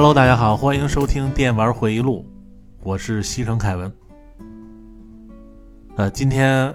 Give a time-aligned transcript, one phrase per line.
[0.00, 2.24] Hello，大家好，欢迎收听《电玩回忆录》，
[2.82, 3.92] 我是西城凯文。
[5.96, 6.74] 呃，今天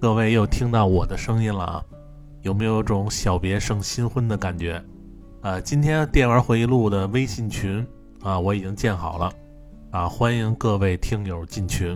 [0.00, 1.84] 各位又听到我的声音了啊，
[2.40, 4.82] 有没有种小别胜新婚的感觉？
[5.42, 7.86] 呃，今天《电玩回忆录》的微信群
[8.22, 9.30] 啊，我已经建好了
[9.90, 11.94] 啊，欢迎各位听友进群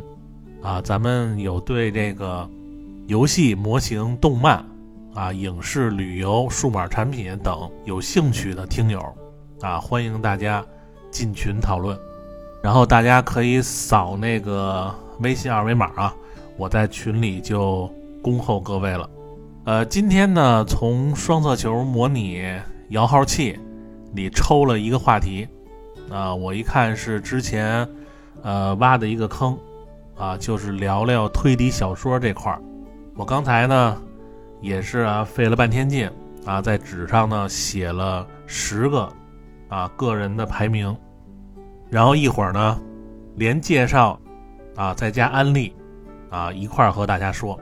[0.63, 0.79] 啊。
[0.83, 2.47] 咱们有对这个
[3.07, 4.63] 游戏模型、动漫
[5.15, 9.03] 啊、影视、旅游、数码产品等有兴趣的听友。
[9.63, 10.63] 啊，欢迎大家
[11.11, 11.99] 进群讨论，
[12.63, 16.15] 然后大家可以扫那个微信二维码啊，
[16.59, 17.91] 我在群里就
[18.23, 19.09] 恭候各位了。
[19.65, 22.45] 呃，今天呢，从双色球模拟
[22.91, 23.59] 摇号器
[24.13, 25.49] 里抽了一个话题，
[26.11, 27.89] 啊，我一看是之前
[28.43, 29.59] 呃挖的一个坑，
[30.19, 32.61] 啊，就是聊聊推理小说这块儿。
[33.17, 33.97] 我刚才呢
[34.61, 36.11] 也是啊费了半天劲
[36.45, 39.11] 啊，在纸上呢写了十个。
[39.69, 40.97] 啊，个人的排名，
[41.91, 42.79] 然后一会儿呢，
[43.35, 44.19] 连介绍，
[44.77, 45.75] 啊，再加安利，
[46.31, 47.59] 啊，一块儿和大家说。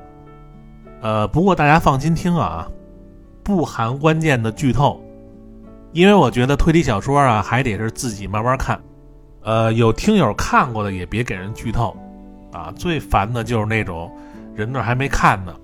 [1.01, 2.67] 呃，不过大家放心听啊，
[3.43, 5.03] 不含关键的剧透，
[5.93, 8.81] 因为我觉得推理小说啊，还得是自己慢慢看。
[9.43, 11.95] 呃，有听友看过的也别给人剧透，
[12.53, 14.11] 啊，最烦的就是那种
[14.55, 15.55] 人那还没看呢，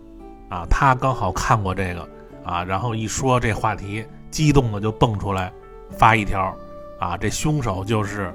[0.50, 2.06] 啊，他刚好看过这个，
[2.44, 5.50] 啊，然后一说这话题，激动的就蹦出来。
[5.90, 6.54] 发一条，
[6.98, 8.32] 啊，这凶手就是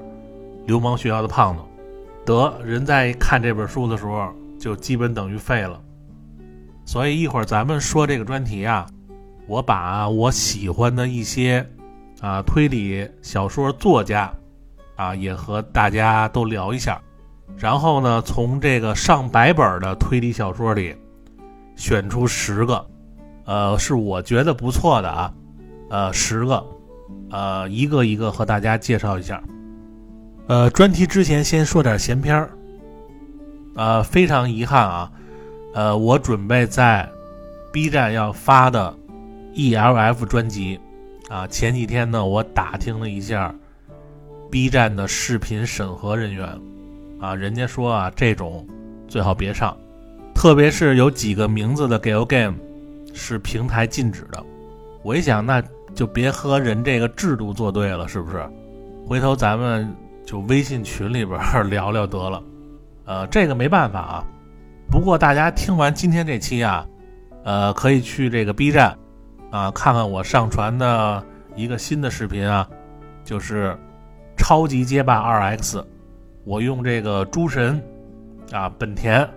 [0.66, 1.61] 流氓学校的胖子，
[2.25, 5.81] 得人在看这本书的时候就基本等于废了。
[6.85, 8.85] 所以一会儿咱们说这个专题啊，
[9.47, 11.67] 我把我喜欢的一些
[12.21, 14.31] 啊推理小说作家
[14.95, 17.01] 啊也和大家都聊一下，
[17.57, 20.95] 然后呢从这个上百本的推理小说里
[21.75, 22.85] 选出十个，
[23.45, 25.33] 呃是我觉得不错的啊，
[25.89, 26.63] 呃十个。
[27.29, 29.41] 呃，一个一个和大家介绍一下。
[30.47, 32.49] 呃，专题之前先说点闲篇儿。
[33.75, 35.11] 呃，非常遗憾啊，
[35.73, 37.09] 呃，我准备在
[37.73, 38.95] B 站要发的
[39.55, 40.79] ELF 专辑
[41.29, 43.53] 啊，前几天呢，我打听了一下
[44.49, 46.47] B 站的视频审核人员
[47.19, 48.65] 啊，人家说啊，这种
[49.07, 49.75] 最好别上，
[50.33, 52.55] 特别是有几个名字的 Gal Game
[53.13, 54.41] 是平台禁止的。
[55.03, 55.61] 我一想，那。
[55.95, 58.47] 就别和人这个制度作对了，是不是？
[59.07, 59.95] 回头咱们
[60.25, 61.39] 就微信群里边
[61.69, 62.44] 聊聊得了。
[63.06, 64.25] 呃，这个没办法啊。
[64.91, 66.85] 不过大家听完今天这期啊，
[67.44, 68.97] 呃，可以去这个 B 站
[69.51, 71.23] 啊看看我上传的
[71.56, 72.67] 一个新的视频啊，
[73.23, 73.77] 就是
[74.38, 75.83] 超级街霸二 X，
[76.44, 77.81] 我用这个诸神
[78.51, 79.27] 啊本田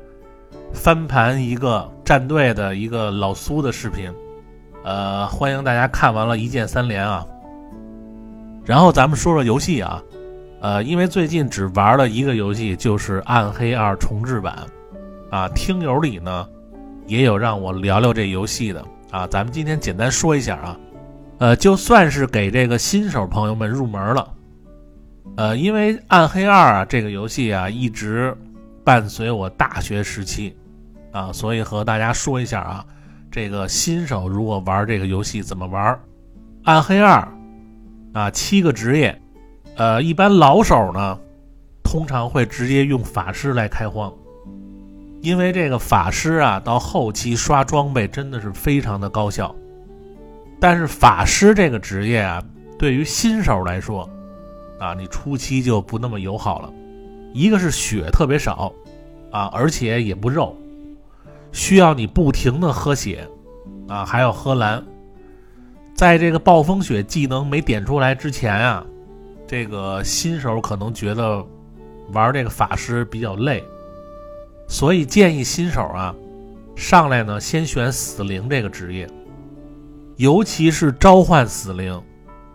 [0.73, 4.13] 翻盘一个战队的一个老苏的视频。
[4.85, 7.27] 呃，欢迎大家看完了一键三连啊！
[8.65, 10.03] 然后咱们说说游戏啊，
[10.61, 14.57] 呃，因为最近只玩了一个游戏，就是《暗黑二重置版》
[15.37, 15.49] 啊。
[15.55, 16.49] 听友里呢
[17.07, 20.79] 也有让我聊聊这游戏的啊，咱们今天简单说一下啊。
[21.39, 24.29] 呃，就算是给这个新手朋友们入门了，
[25.37, 28.35] 呃，因为《暗黑二》啊这个游戏啊一直
[28.85, 30.57] 伴随我大学时期
[31.13, 32.85] 啊，所以和大家说一下啊。
[33.31, 35.99] 这个新手如果玩这个游戏怎么玩？
[36.65, 37.27] 暗黑二
[38.13, 39.21] 啊，七个职业，
[39.77, 41.19] 呃，一般老手呢，
[41.83, 44.13] 通常会直接用法师来开荒，
[45.21, 49.55] 因为这个法师啊，到后期刷装备真的是非常的高效。
[50.61, 52.43] 但是法师这个职业啊，
[52.79, 54.09] 对于新手来说，
[54.81, 56.73] 啊，你初期就不那么友好了。
[57.33, 58.73] 一个是血特别少，
[59.31, 60.57] 啊，而且也不肉。
[61.53, 63.27] 需要你不停的喝血，
[63.89, 64.85] 啊，还要喝蓝。
[65.95, 68.87] 在这个暴风雪技能没点出来之前啊，
[69.47, 71.45] 这个新手可能觉得
[72.13, 73.65] 玩这个法师比较累，
[74.69, 76.15] 所以建议新手啊，
[76.77, 79.09] 上来呢先选死灵这个职业，
[80.17, 82.01] 尤其是召唤死灵，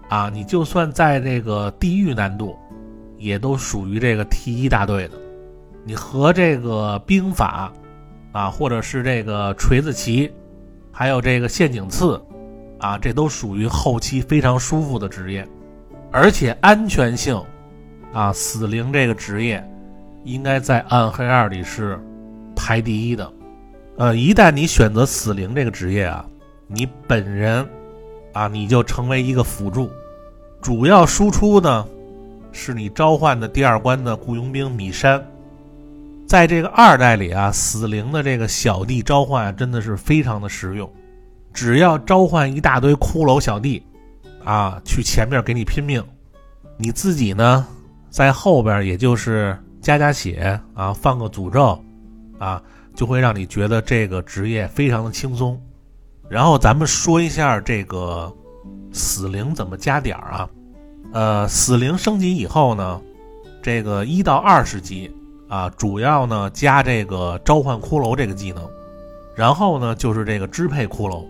[0.07, 2.55] 啊，你就算在这个地狱难度，
[3.17, 5.17] 也都属于这个 T 一大队的。
[5.83, 7.73] 你和这个兵法。
[8.33, 10.29] 啊，或者是这个锤子骑，
[10.91, 12.21] 还有这个陷阱刺，
[12.79, 15.47] 啊，这都属于后期非常舒服的职业，
[16.11, 17.41] 而且安全性，
[18.11, 19.63] 啊，死灵这个职业，
[20.23, 21.97] 应该在暗黑二里是
[22.55, 23.31] 排第一的。
[23.97, 26.25] 呃，一旦你选择死灵这个职业啊，
[26.67, 27.63] 你本人，
[28.33, 29.91] 啊，你就成为一个辅助，
[30.59, 31.85] 主要输出呢，
[32.51, 35.23] 是你召唤的第二关的雇佣兵米山。
[36.33, 40.91] 在这个二代里啊，死灵的这个小弟召唤真的是非常的实用，
[41.53, 43.85] 只要召唤一大堆骷髅小弟，
[44.43, 46.03] 啊，去前面给你拼命，
[46.75, 47.67] 你自己呢，
[48.09, 51.79] 在后边也就是加加血啊，放个诅咒
[52.39, 52.59] 啊，
[52.95, 55.61] 就会让你觉得这个职业非常的轻松。
[56.27, 58.35] 然后咱们说一下这个
[58.91, 60.49] 死灵怎么加点儿啊？
[61.13, 62.99] 呃，死灵升级以后呢，
[63.61, 65.15] 这个一到二十级
[65.53, 68.67] 啊，主要呢加这个召唤骷髅这个技能，
[69.35, 71.23] 然后呢就是这个支配骷髅，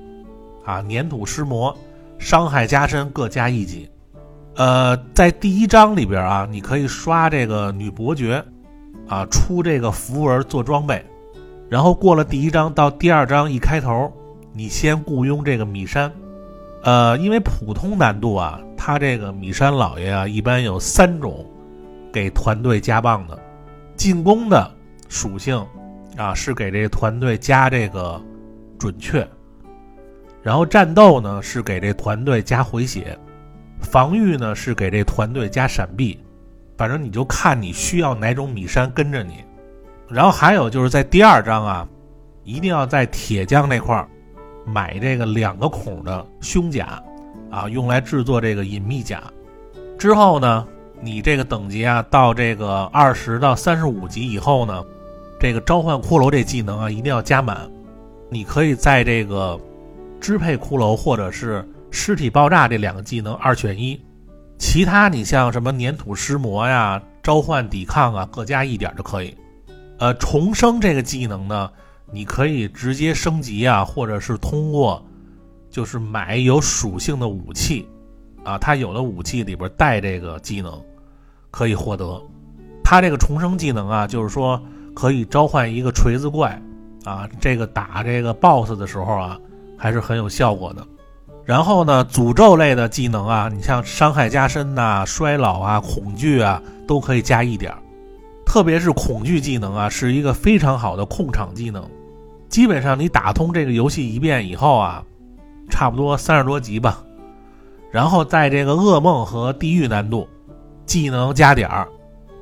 [0.64, 1.78] 啊，粘土尸魔，
[2.20, 3.90] 伤害加深各加一级。
[4.56, 8.42] 呃，在第一章里边啊，你可以刷这个女伯爵，
[9.10, 11.04] 啊，出这个符文做装备，
[11.70, 14.10] 然后过了第一章到第二章一开头。
[14.54, 16.10] 你先雇佣这个米山，
[16.84, 21.46] 呃，因为普通难度啊，他这个米山老爷啊，一般有三种
[22.14, 23.38] 给团队加棒的，
[23.96, 24.72] 进攻的
[25.08, 25.66] 属性
[26.18, 28.22] 啊是给这个团队加这个
[28.78, 29.28] 准确，
[30.42, 33.18] 然后战斗呢是给这团队加回血，
[33.80, 36.20] 防御呢是给这团队加闪避，
[36.78, 39.44] 反正你就看你需要哪种米山跟着你，
[40.10, 41.88] 然后还有就是在第二章啊，
[42.44, 44.08] 一定要在铁匠那块儿。
[44.66, 47.04] 买这个两个孔的胸甲，
[47.52, 49.22] 啊，用来制作这个隐秘甲。
[50.00, 50.66] 之后呢，
[51.04, 54.84] 你这个等级啊，到这个二十到三十五级以后呢，
[55.40, 57.70] 这个召唤骷髅这技能啊，一定要加满。
[58.30, 59.60] 你可以在这个
[60.20, 64.00] 支配骷髅或者是尸体爆炸这两个技能二选一。
[64.58, 69.36] 其他你像什么粘土尸魔呀、召唤抵抗啊，各加一点就可以。
[70.00, 71.70] 呃，重生这个技能呢？
[72.12, 75.04] 你可以直接升级啊，或者是通过，
[75.70, 77.88] 就是买有属性的武器，
[78.44, 80.80] 啊，它有的武器里边带这个技能，
[81.54, 82.20] 可以获得。
[82.84, 84.60] 它这个重生技能啊，就是说
[84.96, 86.60] 可以召唤一个锤子怪，
[87.06, 89.40] 啊，这个打这个 BOSS 的时候啊，
[89.78, 90.86] 还是很有效果的。
[91.46, 97.78] 然后呢，诅咒类的技能啊，你像伤害加深呐、衰老啊、恐惧啊，都可以加一点儿。
[98.46, 101.88] 特别是恐惧技能啊，是一个非常好的控场技能。
[102.50, 105.04] 基本上你打通这个游戏一遍以后啊，
[105.70, 107.04] 差不多三十多级吧，
[107.92, 110.28] 然后在这个噩梦和地狱难度，
[110.86, 111.88] 技能加点儿，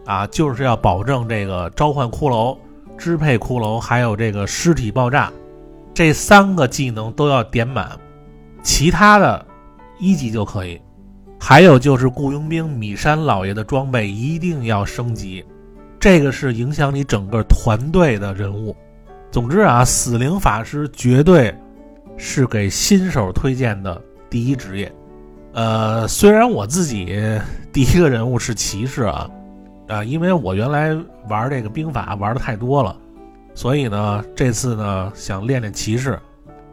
[0.05, 2.57] 啊，就是要保证这个召唤骷髅、
[2.97, 5.31] 支配骷髅，还有这个尸体爆炸，
[5.93, 7.91] 这三个技能都要点满，
[8.63, 9.45] 其他的
[9.99, 10.81] 一级就可以。
[11.39, 15.43] 还有就是雇佣兵米山老爷的装备一定要升级，
[15.99, 18.75] 这个是影响你整个团队的人物。
[19.31, 21.55] 总之啊，死灵法师绝对
[22.17, 24.91] 是给新手推荐的第一职业。
[25.53, 27.19] 呃，虽然我自己
[27.73, 29.29] 第一个人物是骑士啊，
[29.87, 32.95] 啊，因为我原来玩这个兵法玩的太多了，
[33.53, 36.19] 所以呢，这次呢想练练骑士。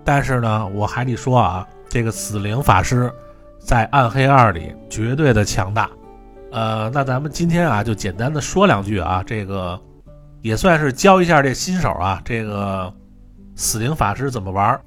[0.04, 3.12] 但是呢，我还得说啊，这个死灵法师
[3.58, 5.90] 在暗黑二里绝对的强大。
[6.52, 9.78] 呃，那咱们今天啊，就简单的说两句啊，这个。
[10.40, 12.90] 也算是教一下这新手啊，这个
[13.56, 14.80] 死灵法师怎么玩。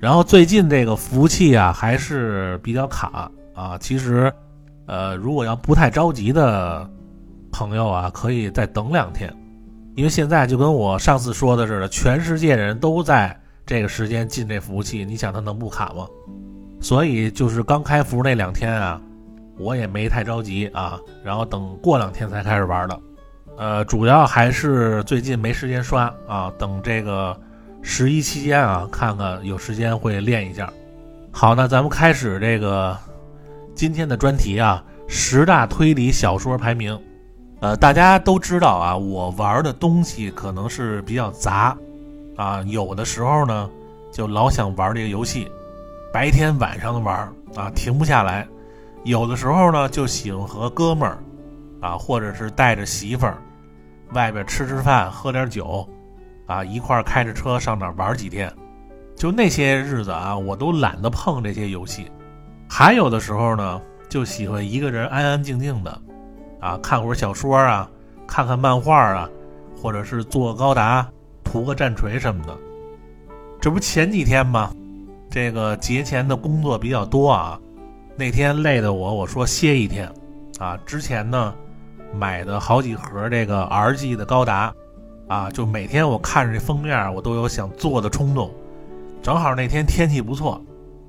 [0.00, 3.76] 然后最近这个服务器啊还是比较卡啊。
[3.78, 4.32] 其实，
[4.86, 6.88] 呃，如果要不太着急的
[7.50, 9.34] 朋友啊，可以再等两天，
[9.96, 13.36] 因为现在就跟我上次说的似的，全世界人都在
[13.66, 16.06] 这个时间进这服务器，你想它能不卡吗？
[16.80, 19.00] 所以就是刚开服那两天啊，
[19.58, 23.00] 我也没太着急啊，然后等过两天才开始玩的。
[23.56, 27.36] 呃，主要还是最近没时间刷啊，等这个
[27.82, 30.70] 十一期间啊，看看有时间会练一下。
[31.30, 32.96] 好，那咱们开始这个
[33.74, 36.98] 今天的专题啊，十大推理小说排名。
[37.60, 41.76] 呃，大家都知道啊，我玩的东西可能是比较杂
[42.36, 43.68] 啊，有的时候呢
[44.12, 45.50] 就老想玩这个游戏，
[46.12, 47.16] 白天晚上的玩
[47.56, 48.46] 啊，停不下来；
[49.04, 51.18] 有的时候呢就喜欢和哥们儿
[51.80, 53.38] 啊，或者是带着媳妇儿。
[54.12, 55.86] 外边吃吃饭，喝点酒，
[56.48, 58.52] 啊，一块开着车上哪玩几天，
[59.14, 62.10] 就那些日子啊，我都懒得碰这些游戏。
[62.68, 66.02] 还有的时候呢，就喜欢一个人安安静静的，
[66.58, 67.88] 啊，看会儿小说啊，
[68.26, 69.30] 看看漫画啊，
[69.80, 71.08] 或者是坐高达，
[71.44, 72.56] 涂个战锤什么的。
[73.60, 74.72] 这不前几天吗？
[75.30, 77.60] 这个节前的工作比较多啊，
[78.16, 80.10] 那天累的我，我说歇一天，
[80.58, 81.54] 啊，之前呢。
[82.14, 84.72] 买的好几盒这个 RG 的高达，
[85.28, 88.50] 啊，就每天我看着这封面，我都有想做的冲动。
[89.22, 90.60] 正好那天天气不错，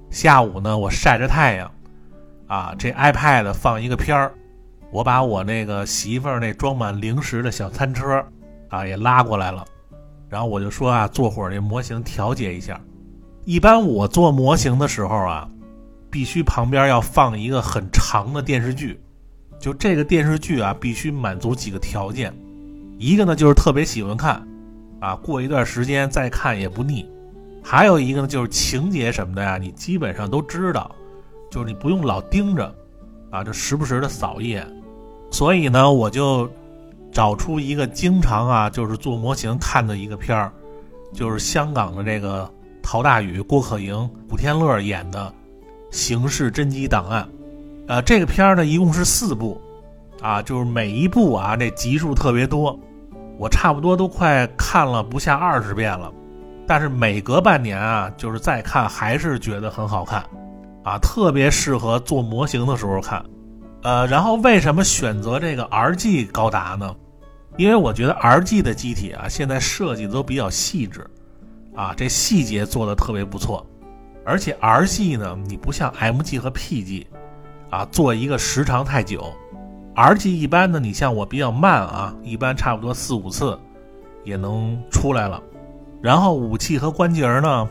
[0.10, 1.72] 下午呢我晒着太阳，
[2.48, 4.34] 啊，这 iPad 放一个片儿，
[4.92, 8.24] 我把我那个媳妇儿那装满零食的小餐车，
[8.68, 9.64] 啊也拉过来了，
[10.28, 12.80] 然后我就说啊，做会儿这模型调节一下。
[13.46, 15.50] 一般我做模型的时候啊，
[16.12, 19.00] 必须旁边要放一个很长的电视剧。
[19.60, 22.34] 就这个电视剧啊，必须满足几个条件，
[23.00, 24.46] 一个呢就是特别喜欢看，
[25.00, 27.06] 啊，过一段时间再看也不腻；
[27.64, 30.94] 还有一个呢就是情节什么的呀，你基本上都知道，
[31.50, 32.76] 就是你不用老盯着，
[33.32, 34.68] 啊，就时不时的扫一眼。
[35.32, 36.50] 所以呢，我就
[37.10, 40.52] 找出一个经常啊，就是做模型看的一个片儿，
[41.14, 42.52] 就是香港的这个
[42.84, 45.34] 陶大宇、郭可盈、古天乐演的
[45.96, 47.24] 《刑事侦缉档案》。
[47.88, 49.60] 呃，这个片儿呢，一共是四部，
[50.22, 52.78] 啊，就是每一部啊，这集数特别多，
[53.40, 56.12] 我差不多都快看了不下二十遍了。
[56.68, 60.24] 但是每隔半年啊，就是再看还是觉得很好看，
[60.84, 63.26] 啊，特别适合做模型的时候看。
[63.82, 66.94] 呃，然后为什么选择这个 RG 高达呢？
[67.58, 71.10] 因为我觉得 RG 的机体啊，现在设计都比较细致，
[71.76, 73.66] 啊，这细节做的特别不错。
[74.26, 77.08] 而且 RG 呢，你不像 MG 和 PG，
[77.72, 79.34] 啊，做一个时长太久。
[79.96, 83.60] RG 一般呢，你像我比较慢啊，一般差不多四五次
[84.24, 85.42] 也能出来了。
[86.02, 87.70] 然后武器和关节呢，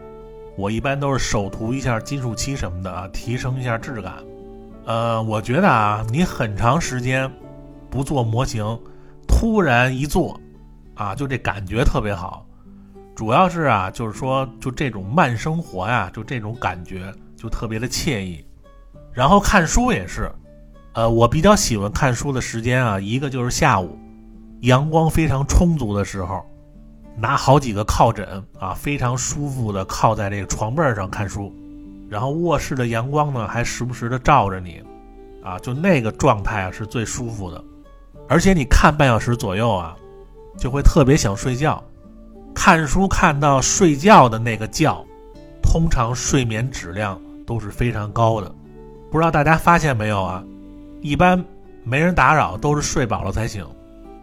[0.56, 4.14] 我一般都是手涂一下金属漆什么的啊，提升一下质感。
[4.84, 7.30] 呃，我觉得啊，你很长时间
[7.90, 8.78] 不做模型，
[9.26, 10.38] 突然一做，
[10.94, 12.44] 啊，就这感觉特别好。
[13.14, 18.44] 主要是啊，就是说，就这种慢生活呀，就这种感觉就特别的惬意。
[19.12, 20.30] 然后看书也是，
[20.94, 23.96] 呃，我比较喜欢看书的时间啊，一个就是下午，
[24.62, 26.44] 阳光非常充足的时候，
[27.16, 31.52] 拿好几个靠枕啊，非常舒服的靠在这个床背上看书。
[32.08, 34.82] 然后卧室的阳光呢，还时不时的照着你，
[35.44, 37.62] 啊，就那个状态啊是最舒服的，
[38.28, 39.94] 而且你看半小时左右啊，
[40.56, 41.82] 就会特别想睡觉。
[42.54, 45.04] 看书看到睡觉的那个觉，
[45.62, 48.52] 通常睡眠质量都是非常高的。
[49.10, 50.42] 不知道大家发现没有啊？
[51.00, 51.42] 一般
[51.84, 53.66] 没人打扰，都是睡饱了才醒。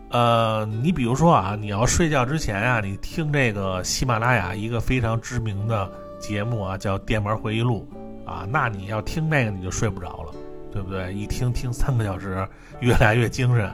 [0.10, 5.91] 呃，你比如说啊，你要睡觉之前啊，你听这个喜马拉雅一个非常知名的。
[6.17, 7.88] 节目啊，叫《电玩回忆录》
[8.27, 10.34] 啊，那你要听那个你就睡不着了，
[10.72, 11.13] 对不对？
[11.13, 12.48] 一听听三个小时，
[12.79, 13.70] 越来越精神，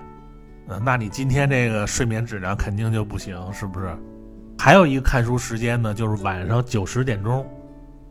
[0.68, 3.96] 呃，那你今天这个睡眠质量肯定就不行，是不是？
[4.58, 7.46] 还有一个看书时间呢，就是晚上九十点钟，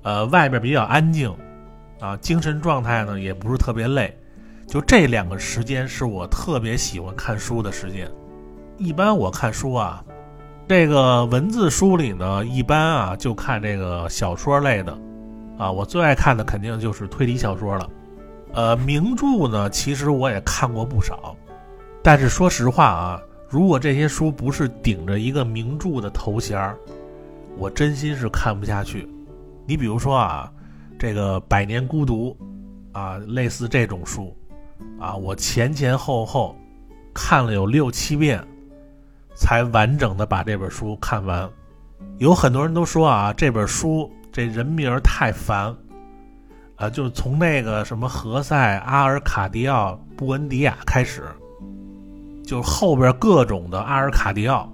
[0.03, 1.31] 呃，外边比较安静，
[1.99, 4.17] 啊，精神状态呢也不是特别累，
[4.71, 8.09] 就这两个时间是我特别喜欢看书的时间。
[8.79, 10.03] 一般我看书啊。
[10.69, 14.97] 这个文字书里呢，一般啊就看这个小说类的，
[15.59, 17.91] 啊，我最爱看的肯定就是推理小说了。
[18.53, 21.35] 呃，名著呢，其实我也看过不少，
[22.01, 26.79] 但是说实话啊，如果这些书不是顶着一个名著的头衔儿，
[27.59, 29.09] 我真心是看不下去。
[29.67, 30.49] 你比如说啊，
[30.97, 32.37] 这个《百年孤独》，
[32.97, 34.33] 啊，类似这种书，
[34.99, 36.57] 啊，我前前后后
[37.15, 38.45] 看了有六七遍。
[39.37, 41.49] 才完整的把这本书看完，
[42.19, 45.75] 有很多人都说啊，这本书这人名太烦，
[46.77, 51.23] 啊，就是从那个什么何塞、阿尔卡迪奥、布恩迪亚开始，
[52.45, 54.71] 就是后边各种的阿尔卡迪奥。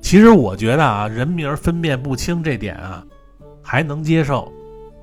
[0.00, 3.04] 其实我觉得啊，人名分辨不清这点啊，
[3.62, 4.50] 还能接受，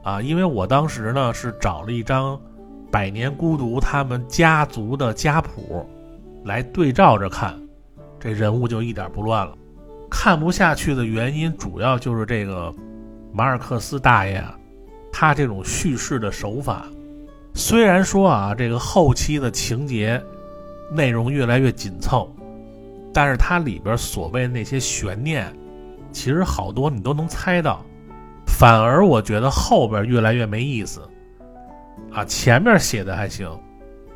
[0.03, 2.36] 啊，因为我当时呢是找了一张
[2.89, 5.86] 《百年孤独》他们家族的家谱，
[6.44, 7.58] 来对照着看。
[8.20, 9.56] 这人物就一点不乱了，
[10.10, 12.74] 看不下去的原因主要就是这个
[13.32, 14.58] 马尔克斯大爷啊，
[15.12, 16.88] 他这种叙事的手法，
[17.53, 20.22] 虽然说啊这个后期的情节
[20.91, 22.34] 内容越来越紧凑，
[23.13, 25.53] 但是它里边所谓那些悬念，
[26.12, 27.86] 其实好多你都能猜到，
[28.48, 31.01] 反而我觉得后边越来越没意思，
[32.12, 33.50] 啊前面写的还行。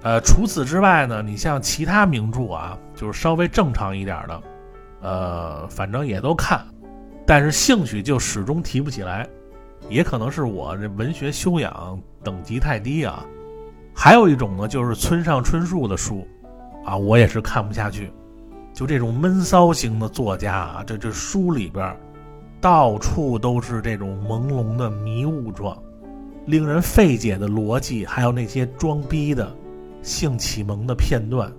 [0.04, 4.42] 呃，除此之外呢，你像其他名著啊，就是稍微正常一点的，
[5.02, 6.66] 呃，反正也都看，
[7.26, 9.30] 但是兴趣就始终提不起来，
[9.90, 13.24] 也可能是我这文学修养等级太低啊。
[13.94, 16.28] 还有一种呢，就是村上春树的书，
[16.84, 18.12] 啊，我也是看不下去，
[18.74, 21.96] 就这种闷骚型的作家啊，这这书里边，
[22.60, 25.78] 到处都是这种朦胧的迷雾状，
[26.46, 29.56] 令人费解的逻辑，还有那些装逼的。
[30.04, 31.54] 性启蒙的片段，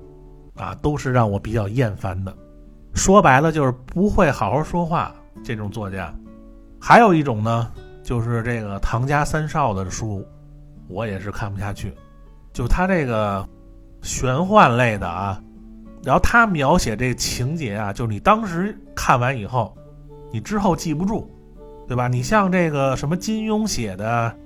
[0.57, 2.37] 啊，都是让我比较厌烦的。
[2.93, 5.15] 说白了就是不会好好说话。
[5.45, 6.13] 这种作家，
[6.81, 7.71] 还有一种呢，
[8.03, 10.27] 就是这个唐家三少的书，
[10.89, 11.95] 我也是看不下去。
[12.53, 13.49] 就他这个
[14.03, 15.41] 玄幻类的啊，
[16.03, 19.73] 然后他描写这情节啊，就是你当时看完以后，
[20.33, 21.31] 你之后记不住，
[21.87, 22.09] 对吧？
[22.09, 24.37] 你像这个什么金庸写的，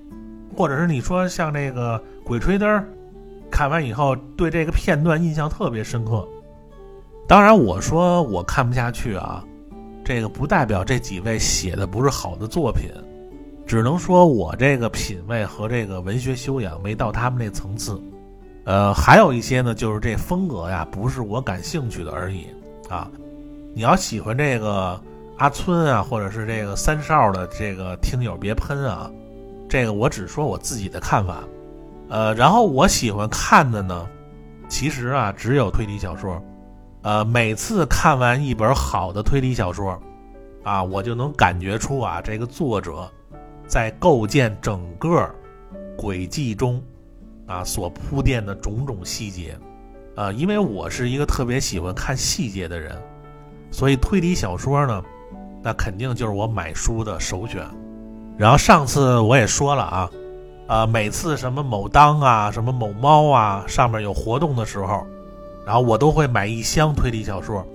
[0.57, 2.67] 或者是你说像这个《鬼吹灯》。
[3.49, 6.27] 看完以后对这个片段印象特别深刻。
[7.29, 9.41] 当然，我说我看不下去啊，
[10.03, 12.89] 这个不代表这几位写的不是好的作品，
[13.65, 17.99] 只能说我这个品味和这个文学修养没到他们那层次。
[18.65, 22.47] 呃，还有一些呢，就是这风格呀，不是我感兴趣的而已
[22.89, 23.09] 啊。
[23.73, 25.01] 你要喜欢这个
[25.37, 29.09] 阿村啊，或者是这个三少的这个听友别喷啊，
[29.69, 31.43] 这个我只说我自己的看法。
[32.09, 34.07] 呃，然后我喜欢看的呢，
[34.69, 36.41] 其实啊，只有推理小说。
[37.01, 40.01] 呃，每次看完一本好的推理小说，
[40.63, 43.09] 啊，我就能感觉出啊，这个作者
[43.67, 45.29] 在构建整个
[45.97, 46.81] 轨迹中
[47.45, 49.57] 啊所铺垫的种种细节。
[50.15, 52.97] 呃，因为我是一个特别喜欢看细节的人，
[53.69, 55.03] 所以推理小说呢，
[55.61, 57.61] 那肯定就是我买书的首选。
[58.37, 60.09] 然后上次我也说了啊。
[60.67, 65.07] 啊，每次什么某当啊，什么某猫啊，上面有活动的时候，
[65.65, 67.65] 然后我都会买一箱推理小说。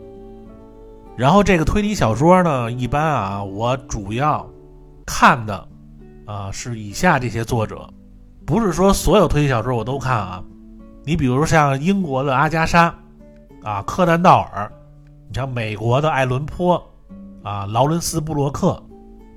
[1.17, 4.47] 然后这个推理小说呢，一般啊，我主要
[5.07, 5.67] 看的
[6.27, 7.89] 啊是以下这些作者，
[8.45, 10.45] 不是说所有推理小说我都看啊。
[11.03, 12.95] 你比如像英国的阿加莎，
[13.63, 14.71] 啊，柯南道尔，
[15.29, 16.75] 你像美国的爱伦坡，
[17.43, 18.83] 啊，劳伦斯布洛克。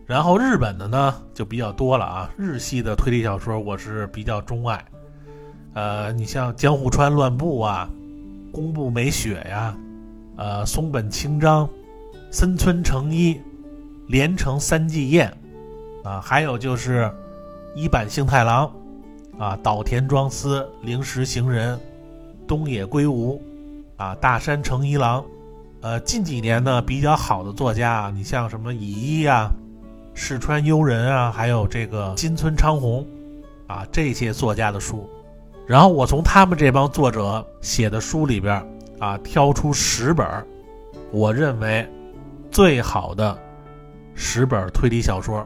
[0.08, 4.86] 然后日本的呢就比较多了啊，日系的推理小说我是比较钟爱，
[5.74, 7.90] 呃，你像江户川乱步啊，
[8.52, 9.76] 宫部美雪呀，
[10.36, 11.68] 呃，松本清张，
[12.30, 13.42] 森村诚一，
[14.08, 15.36] 连城三季彦，
[16.04, 17.12] 啊，还有就是
[17.76, 18.72] 一坂幸太郎，
[19.40, 21.80] 啊，岛田庄司，灵石行人，
[22.48, 23.42] 东野圭吾，
[23.98, 25.26] 啊，大山诚一郎，
[25.82, 29.50] 呃，近几年呢比较好的作家啊，你像什么乙一呀。
[30.18, 33.06] 世川悠人啊，还有这个金村昌宏，
[33.68, 35.08] 啊，这些作家的书，
[35.68, 38.66] 然后我从他们这帮作者写的书里边
[38.98, 40.26] 啊，挑出十本，
[41.12, 41.86] 我认为
[42.50, 43.38] 最好的
[44.16, 45.46] 十本推理小说，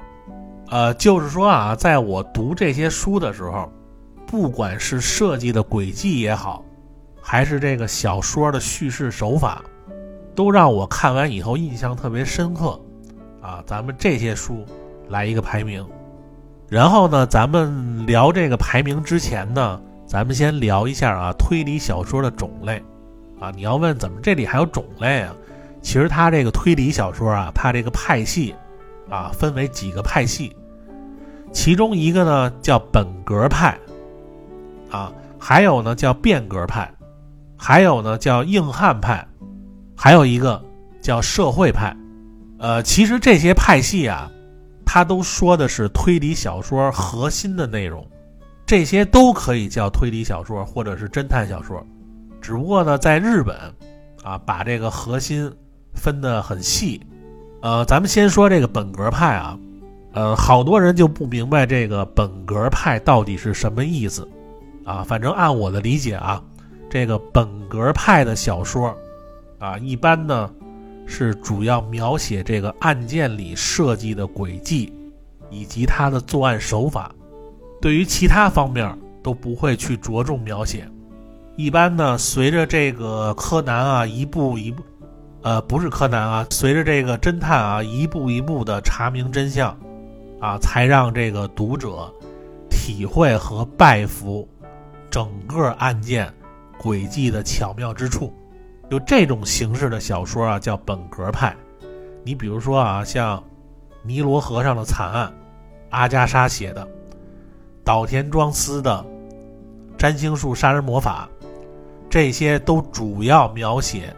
[0.70, 3.70] 呃，就是说啊，在我读这些书的时候，
[4.28, 6.64] 不管是设计的轨迹也好，
[7.20, 9.64] 还是这个小说的叙事手法，
[10.36, 12.80] 都让我看完以后印象特别深刻。
[13.50, 14.64] 啊，咱们这些书
[15.08, 15.84] 来一个排名，
[16.68, 22.80] 然后呢，咱们聊这个排名之前呢，咱们先聊一下啊，推理小说的种类。
[23.40, 25.34] 啊，你要问怎么这里还有种类啊？
[25.82, 28.54] 其实它这个推理小说啊，它这个派系
[29.10, 30.56] 啊，分为几个派系，
[31.52, 33.76] 其中一个呢叫本格派，
[34.92, 36.88] 啊，还有呢叫变革派，
[37.58, 39.26] 还有呢叫硬汉派，
[39.98, 40.64] 还有一个
[41.02, 41.96] 叫社会派。
[42.60, 44.30] 呃，其实这些派系啊，
[44.86, 48.06] 它都说的是推理小说核心的内容，
[48.66, 51.82] 这些都可以叫推理小说或者是侦探小说，
[52.42, 53.56] 只不过呢，在日本，
[54.24, 55.50] 啊，把这个核心
[55.94, 57.02] 分得很细。
[57.62, 59.58] 呃，咱们先说这个本格派啊，
[60.12, 64.28] 呃，好多人就不明白这个本格派到底是什么意思，
[64.84, 66.44] 啊，反正按我的理解啊，
[66.90, 68.94] 这个本格派的小说，
[69.60, 70.50] 啊，一般呢。
[71.10, 74.94] 是主要描写这个案件里设计的轨迹，
[75.50, 77.12] 以及他的作案手法，
[77.82, 80.88] 对于其他方面都不会去着重描写。
[81.58, 84.84] 一般呢，随着这个柯南啊一步一步，
[85.42, 89.76] 呃，不是柯南啊，随着这个侦探啊一步一步的查明真相，
[90.40, 92.10] 啊，才让这个读者
[92.70, 94.48] 体会和拜服
[95.10, 96.32] 整个案件
[96.78, 98.32] 轨迹的巧妙之处。
[98.90, 101.56] 就这种形式的小说啊，叫本格派。
[102.24, 103.38] 你比如说啊，像
[104.02, 105.28] 《尼罗河上的惨案》，
[105.90, 106.86] 阿加莎写的；
[107.84, 109.06] 岛田庄司的
[109.98, 111.30] 《占星术杀人魔法》，
[112.10, 114.14] 这些都主要描写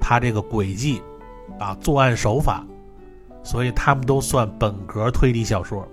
[0.00, 1.02] 他这个轨迹
[1.58, 2.64] 啊，作案手法，
[3.42, 5.86] 所以他们都算本格推理小说。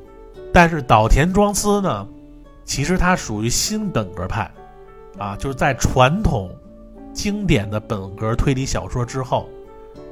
[0.53, 2.07] 但是岛田庄司呢，
[2.63, 4.49] 其实他属于新本格派，
[5.17, 6.49] 啊，就是在传统。
[7.13, 9.47] 经典的本格推理小说之后，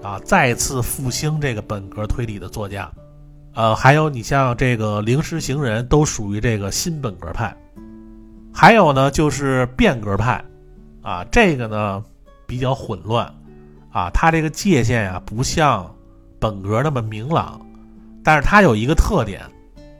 [0.04, 2.90] 啊，再次复兴这个本格推理的作家，
[3.56, 7.56] 呃，还有你像这个灵石行人，都属于这个新本格派。
[8.54, 10.44] 还有呢，就是变革派，
[11.02, 12.04] 啊，这个呢
[12.46, 13.26] 比较混乱，
[13.92, 15.90] 啊，它这个界限呀不像
[16.40, 17.60] 本格那么明朗，
[18.24, 19.42] 但是它有一个特点，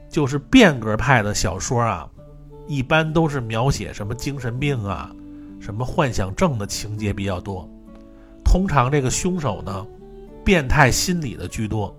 [0.08, 2.08] 就是变革派的小说啊，
[2.68, 5.10] 一般都是描写什么精神病啊。
[5.62, 7.70] 什么幻想症的情节比较多，
[8.44, 9.86] 通常这个凶手呢，
[10.44, 11.96] 变态心理的居多。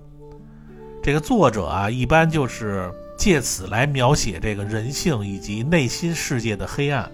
[1.01, 7.09] 这个作者啊，一般就是借此来描写这个人性以及内心世界的黑暗，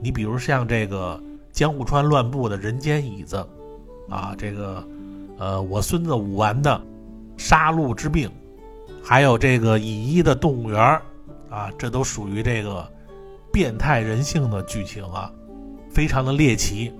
[0.00, 3.46] 你比如像这个江户川乱步的人间椅子，
[4.08, 4.82] 啊，这个
[5.36, 6.80] 呃我孙子武丸的
[7.36, 8.30] 杀戮之病，
[9.04, 10.80] 还有这个乙一的动物园
[11.50, 12.90] 啊，这都属于这个
[13.52, 15.30] 变态人性的剧情啊，
[15.92, 16.92] 非常的猎奇。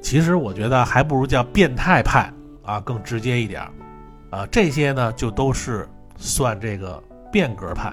[0.00, 2.32] 其实我觉得还不如叫变态派
[2.64, 3.62] 啊更直接一点
[4.30, 7.92] 啊，这些呢就都是算这个变革派。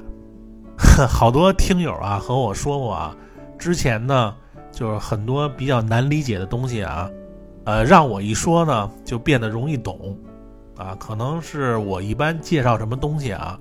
[1.08, 3.16] 好多听友啊和我说过啊，
[3.58, 4.34] 之前呢
[4.72, 7.10] 就是很多比较难理解的东西啊，
[7.66, 10.18] 呃，让我一说呢就变得容易懂，
[10.78, 13.60] 啊，可能是我一般介绍什么东西啊，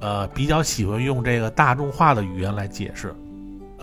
[0.00, 3.14] 呃，比较喜欢用这个大众化的语言来解释，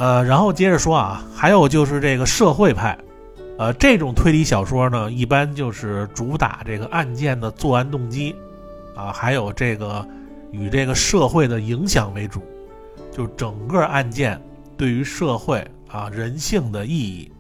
[0.02, 2.98] 呃，然后接着说啊，还有就是这个社会派，
[3.60, 8.36] 呃，这种推理小说呢，一般就是主打这个案件的作案动机，
[8.96, 10.04] 啊，还有这个
[10.50, 12.42] 与这个社会的影响为主。
[13.12, 14.42] 就整个案件
[14.76, 17.32] 对于社会啊人性的意义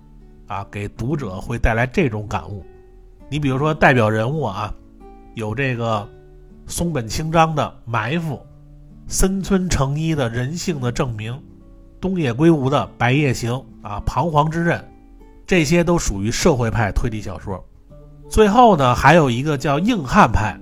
[0.46, 2.64] 啊，给读者会带来这种感悟。
[3.28, 4.72] 你比如说代表人物啊，
[5.34, 6.08] 有这个
[6.68, 8.40] 松本清张的埋伏，
[9.08, 11.42] 森村诚一的人性的证明，
[12.02, 14.84] 东野圭吾的白夜行啊彷徨之刃，
[15.46, 17.64] 这些都属于社会派推理小说。
[18.28, 20.60] 最后呢，还有一个叫硬汉派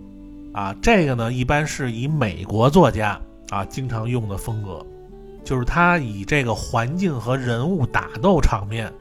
[0.54, 4.86] 啊，这个呢一般是以美国作家啊经常用的风格。
[5.41, 8.91] 就是他以这个环境和人物打斗场面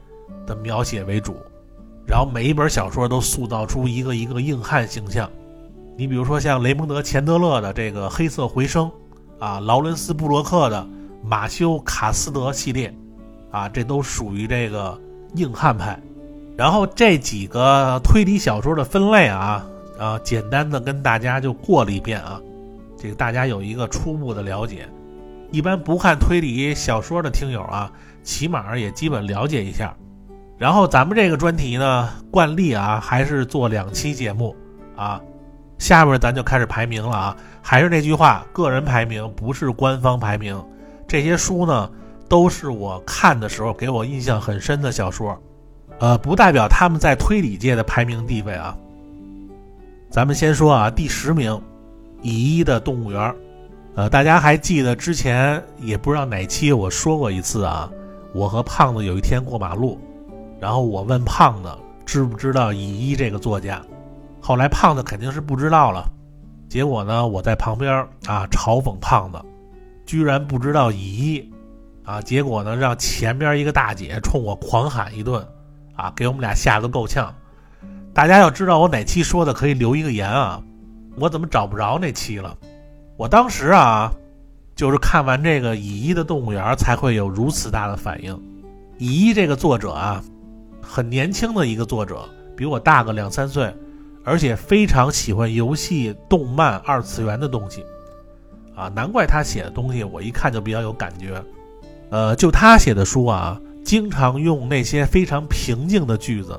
[0.47, 1.35] 的描写为主，
[2.07, 5.29] 然后每一本小说都塑造出一个一个硬汉形象。
[5.95, 8.89] 你比如说像雷蒙德·钱德勒的这个《黑色回声》，
[9.45, 10.81] 啊，劳伦斯·布洛克的
[11.21, 12.93] 《马修·卡斯德》系列，
[13.51, 14.99] 啊，这都属于这个
[15.35, 15.99] 硬汉派。
[16.57, 19.65] 然后这几个推理小说的分类啊，
[19.97, 22.39] 啊，简单的跟大家就过了一遍啊，
[22.97, 24.87] 这个大家有一个初步的了解。
[25.51, 29.95] 一般不看推理小说的听友啊，起码也基本了解一下。
[30.57, 34.55] 然后咱们这个专题呢，惯例啊，还是做两期节目
[34.95, 35.21] 啊。
[35.77, 37.37] 下面咱就开始排名了啊。
[37.61, 40.61] 还是那句话，个人排名不是官方排名。
[41.09, 41.89] 这些书呢，
[42.29, 45.35] 都是我看的时候给我印象很深的小说，
[45.97, 48.77] 呃，不代表他们在推理界的排名地位啊。
[50.11, 51.59] 咱们先说啊，第十名，
[52.21, 53.35] 乙一的动物园。
[53.95, 57.89] 呃，大家还记得之前也不知道哪期我说过一次啊，
[58.31, 59.99] 我和胖子有一天过马路，
[60.59, 61.71] 然后我问胖子
[62.05, 63.81] 知不知道乙一这个作家，
[64.39, 66.07] 后来胖子肯定是不知道了，
[66.69, 67.91] 结果呢，我在旁边
[68.27, 69.39] 啊嘲讽胖子，
[70.09, 71.53] 居然不知道乙一，
[72.03, 75.47] 啊，结果呢让前边一个大姐冲我狂喊一顿，
[75.93, 77.31] 啊，给我们俩吓得够呛。
[78.11, 80.59] 大家要知道我哪期说的可以留一个言啊，
[81.15, 82.57] 我怎么找不着那期了？
[83.17, 84.11] 我当时啊，
[84.75, 88.35] 就是看完这个乙一的动物园才会有如此大的反应。
[88.97, 90.23] 乙一这个作者啊，
[90.81, 93.71] 很年轻的一个作者，比我大个两三岁，
[94.25, 97.85] 而且非常喜欢游戏、动漫、二次元的东西，
[98.79, 101.43] 啊，难怪他写的东西我一看就比较有感觉。
[102.09, 106.57] 呃，就他写的书啊，经常用那些非常平静的句子，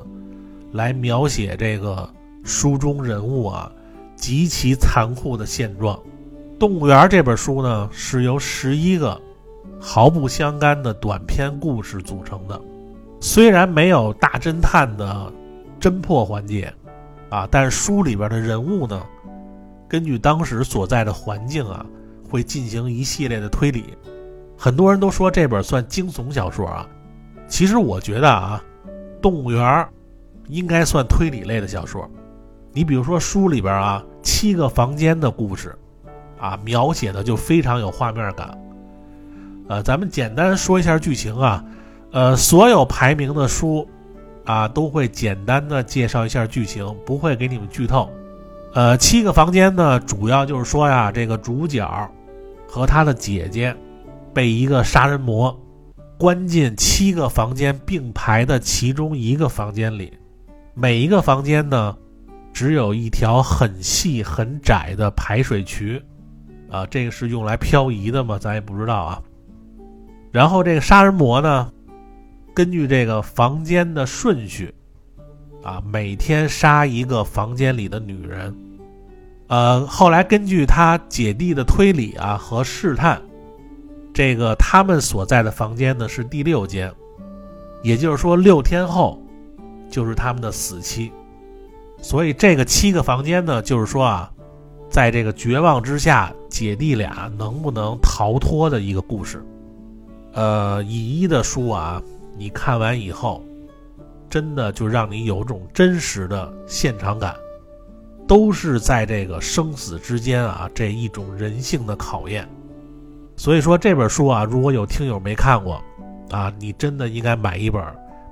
[0.71, 2.07] 来描写这个
[2.43, 3.71] 书中人物啊
[4.15, 5.95] 极其残酷的现状。
[6.59, 9.19] 《动物园》这本书呢，是由十一个
[9.79, 12.61] 毫不相干的短篇故事组成的。
[13.19, 15.33] 虽然没有大侦探的
[15.79, 16.71] 侦破环节，
[17.29, 19.01] 啊，但是书里边的人物呢，
[19.89, 21.83] 根据当时所在的环境啊，
[22.31, 23.83] 会进行一系列的推理。
[24.57, 26.87] 很多人都说这本算惊悚小说啊，
[27.47, 28.63] 其实我觉得啊，
[29.21, 29.61] 《动物园》
[30.47, 32.09] 应该算推理类的小说。
[32.71, 35.75] 你比如说书里边啊，七个房间的故事。
[36.39, 38.57] 啊，描写的就非常有画面感。
[39.67, 41.63] 呃，咱们简单说一下剧情啊。
[42.11, 43.87] 呃，所有排名的书
[44.43, 48.09] 啊，都会简单的介绍一下剧情，不会给你们剧透。
[48.73, 51.87] 呃，七个房间呢，主要就是说呀，这个主角
[52.73, 53.75] 和他的姐姐
[54.33, 55.53] 被一个杀人魔
[56.17, 60.13] 关进七个房间并排的其中一个房间里，
[60.73, 61.97] 每一个房间呢，
[62.53, 66.01] 只有一条很细很窄的排水渠。
[66.69, 68.39] 啊，这个是用来漂移的吗？
[68.39, 69.21] 咱也不知道啊。
[70.31, 71.69] 然后这个杀人魔呢，
[72.53, 74.73] 根据这个房间的顺序，
[75.61, 78.55] 啊，每天杀一个房间里的女人。
[79.51, 83.21] 呃，后来根据他姐弟的推理啊和试探，
[84.13, 86.89] 这个他们所在的房间呢是第六间，
[87.83, 89.21] 也就是说六天后
[89.89, 91.11] 就是他们的死期。
[92.01, 94.31] 所以这个七个房间呢，就是说啊。
[94.89, 99.41] 在这个绝望之下，姐弟俩能不能逃脱的一个故事。
[100.33, 102.03] 呃，乙一的书啊，
[102.37, 103.41] 你看完以后，
[104.29, 107.33] 真的就让你有种真实的现场感，
[108.31, 112.47] 都是在这个生死之间啊，这一种人性的考验。
[113.35, 115.83] 所以说这本书啊，如果有听友没看过
[116.29, 117.83] 啊，你真的应该买一本，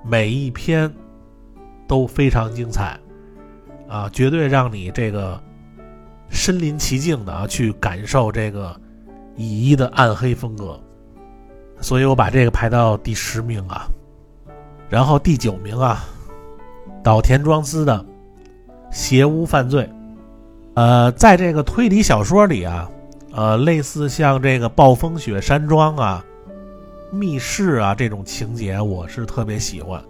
[0.06, 0.90] 每一篇
[1.86, 2.98] 都非常精彩
[3.90, 5.38] 啊，绝对让你这个
[6.30, 8.74] 身临其境的啊去感受这个
[9.36, 10.80] 乙一的暗黑风格。
[11.82, 13.86] 所以我把这个排到第十名啊。
[14.90, 16.06] 然后第九名啊，
[17.04, 18.00] 岛田庄司的
[18.92, 19.84] 《邪屋犯罪》，
[20.74, 22.90] 呃，在这个推理小说里啊，
[23.32, 26.26] 呃，类似像这个暴风雪山庄啊、
[27.12, 30.02] 密室啊这种情节，我是特别喜欢。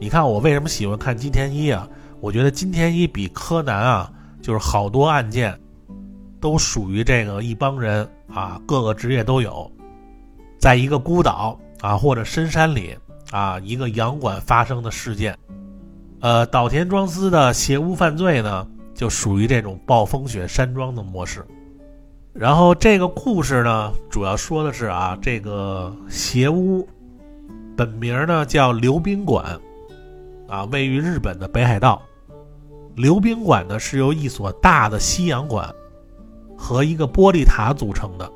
[0.00, 1.88] 你看我为什么喜欢看金田一啊？
[2.20, 5.58] 我觉得金田一比柯南啊，就是好多案件
[6.40, 9.70] 都属于这个一帮人啊，各个职业都有，
[10.58, 12.96] 在一个孤岛啊或者深山里。
[13.30, 15.36] 啊，一个洋馆发生的事件，
[16.20, 21.44] 呃，岛田庄司的邪屋犯罪呢，就属于这种暴风雪山庄的模式。
[22.32, 26.86] 然后这个故事呢，主要说的是啊，这个邪屋
[27.76, 29.58] 本名呢叫刘冰馆，
[30.48, 32.02] 啊，位于日本的北海道。
[32.96, 35.72] 刘冰馆呢是由一所大的西洋馆
[36.56, 38.28] 和一个玻璃塔组成的。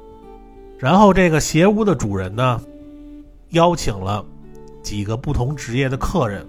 [0.79, 2.61] 然后这个邪屋的主人呢，
[3.51, 4.25] 邀请了。
[4.83, 6.45] 几个不同职业的客人，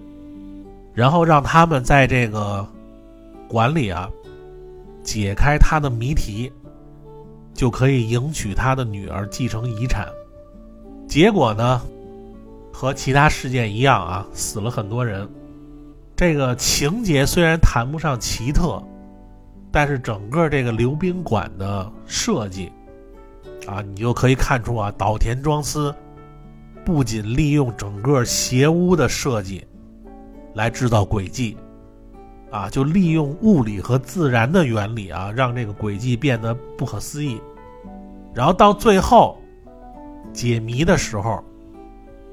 [0.93, 2.65] 然后让他们在这个
[3.47, 4.09] 馆里啊
[5.03, 6.51] 解开他的谜题，
[7.53, 10.07] 就可以迎娶他的女儿继承遗产。
[11.07, 11.81] 结果呢，
[12.71, 15.27] 和其他事件一样啊，死了很多人。
[16.15, 18.81] 这个情节虽然谈不上奇特，
[19.71, 22.71] 但是整个这个溜冰馆的设计
[23.67, 25.93] 啊，你就可以看出啊，岛田庄司。
[26.85, 29.65] 不仅利用整个邪屋的设计
[30.53, 31.57] 来制造诡计，
[32.51, 37.41] 啊，就利用物理和自然的原理啊，让这个诡计变得不可思议。
[38.33, 39.37] 然后到最后
[40.31, 41.43] 解谜的时候，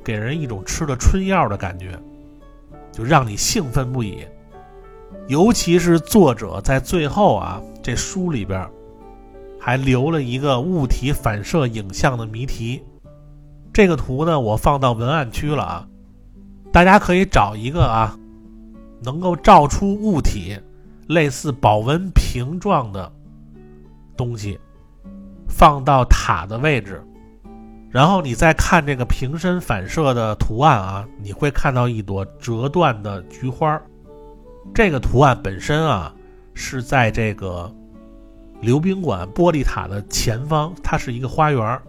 [0.03, 1.99] 给人一种吃了春药的感觉，
[2.91, 4.25] 就让你兴奋不已。
[5.27, 8.67] 尤其是作者在最后啊，这书里边
[9.59, 12.83] 还留了一个物体反射影像的谜题。
[13.73, 15.89] 这个图呢，我放到文案区了啊，
[16.73, 18.17] 大家可以找一个啊，
[19.03, 20.57] 能够照出物体
[21.09, 23.13] 类似保温瓶状的
[24.17, 24.59] 东西，
[25.49, 27.03] 放到塔的位置，
[27.91, 33.81] 然后你再看这个瓶身反射的图案啊，你会看到一朵折断的菊花。
[34.73, 36.15] 这个图案本身啊，
[36.55, 37.75] 是在这个
[38.61, 41.81] 溜冰馆玻璃塔的前方，它是一个花园。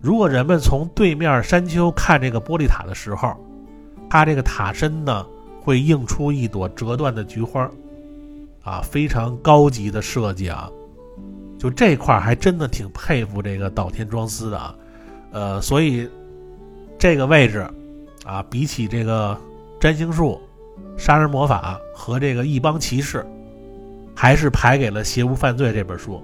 [0.00, 3.36] 如果人们从对面山丘看这个玻璃塔的时候，
[4.12, 5.26] 它这个塔身呢
[5.62, 7.66] 会映出一朵折断的菊花，
[8.62, 10.68] 啊，非常高级的设计啊！
[11.58, 14.74] 就这块还真的挺佩服这个岛田庄司的啊，
[15.30, 16.06] 呃，所以
[16.98, 17.66] 这个位置
[18.26, 19.34] 啊，比起这个
[19.80, 20.38] 占星术、
[20.98, 23.24] 杀人魔法和这个异邦骑士，
[24.14, 26.22] 还是排给了《邪物犯罪》这本书。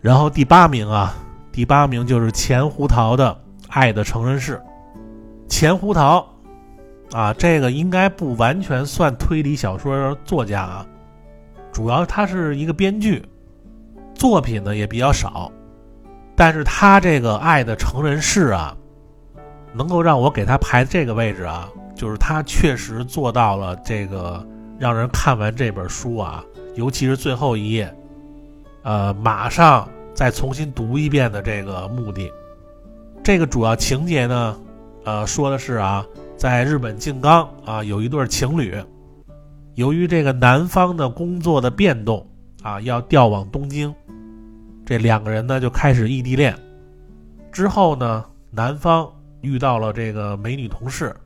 [0.00, 1.12] 然后第八名啊。
[1.50, 3.36] 第八名就是钱胡桃的
[3.70, 4.54] 《爱的成人式》。
[5.50, 6.26] 钱胡桃
[7.12, 10.86] 啊，这个应该不完全算推理小说作家啊，
[11.72, 13.22] 主要他是一个编剧，
[14.14, 15.52] 作品呢也比较少。
[16.36, 18.74] 但是他这个《爱的成人式》啊，
[19.74, 24.42] 能够让我给他排这个位置啊，就是他确实做到了这个
[24.78, 26.42] 让人看完这本书啊，
[26.76, 27.94] 尤其是最后一页，
[28.84, 29.86] 呃，马上。
[30.12, 32.30] 再重新读一遍的这个目的，
[33.22, 34.58] 这个主要情节呢，
[35.04, 38.76] 呃，说的是啊，在日本静冈啊，有一对情侣，
[39.74, 42.26] 由于这个男方的工作的变动
[42.62, 43.94] 啊，要调往东京，
[44.84, 46.54] 这两个人呢就开始异地恋。
[47.50, 49.10] 之后呢，男方
[49.40, 51.16] 遇到了这个美女同事，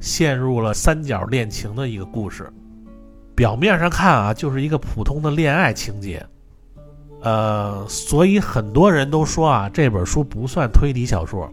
[0.00, 2.50] 陷入了三角恋情的一个故事。
[3.36, 6.24] 表面上看啊，就是一个普通的恋爱情节。
[7.20, 11.52] 呃，所以很多人都说啊，这本书不算推理小说，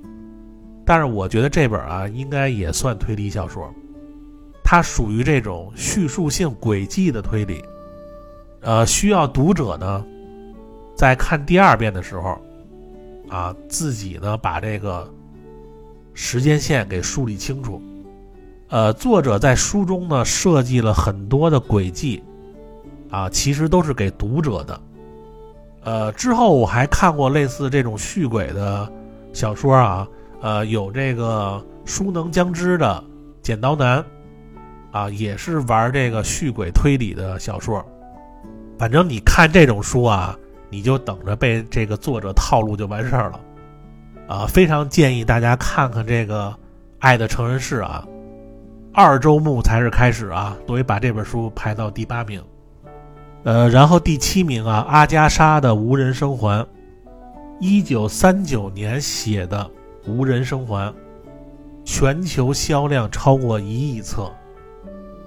[0.86, 3.74] 但是我觉得这本啊应该也算推理小说，
[4.64, 7.64] 它属于这种叙述性轨迹的推理，
[8.62, 10.06] 呃，需要读者呢
[10.96, 12.40] 在看第二遍的时候，
[13.28, 15.12] 啊，自己呢把这个
[16.14, 17.82] 时间线给梳理清楚，
[18.70, 22.24] 呃，作者在书中呢设计了很多的轨迹，
[23.10, 24.82] 啊，其实都是给读者的。
[25.84, 28.92] 呃，之后我还看过类似这种续轨的
[29.34, 30.08] 小说啊，
[30.46, 33.04] 呃，有这个书能将之的
[33.42, 33.98] 《剪刀男》，
[34.92, 37.84] 啊，也是玩这个续鬼推理的小说。
[38.78, 40.38] 反正你看这种书啊，
[40.70, 43.40] 你就等着被这个作者套路就完事儿了。
[44.28, 46.50] 啊，非常建议大家看看这个
[47.00, 48.08] 《爱的成人式》啊。
[48.94, 52.40] 二周目才是开始啊，所以把这本书排到第八名。
[53.46, 56.62] 呃，然后第七名啊，阿加莎的《无人生还》，
[57.60, 59.58] 一九三九年写的
[60.08, 60.92] 《无人生还》，
[61.84, 64.32] 全球销量超过一亿册，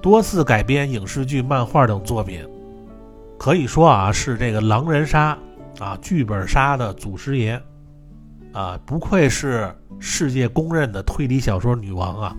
[0.01, 2.47] 多次改编影视剧、漫画等作品，
[3.39, 5.37] 可以说啊是这个狼人杀
[5.79, 7.61] 啊剧本杀的祖师爷，
[8.53, 12.37] 啊不愧是世界公认的推理小说女王啊。